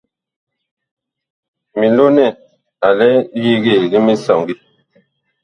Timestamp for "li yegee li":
3.41-3.97